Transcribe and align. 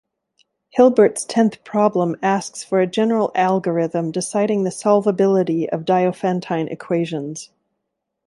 Hilbert's 0.71 1.23
tenth 1.25 1.63
problem 1.63 2.15
asks 2.23 2.63
for 2.63 2.79
a 2.81 2.87
general 2.87 3.31
algorithm 3.35 4.09
deciding 4.09 4.63
the 4.63 4.71
solvability 4.71 5.67
of 5.69 5.85
Diophantine 5.85 6.71
equations. 6.71 7.51